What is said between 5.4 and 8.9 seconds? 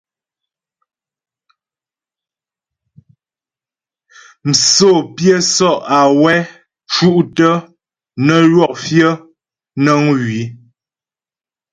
sɔ’ awɛ ́ cú’ tə́ nə ywɔk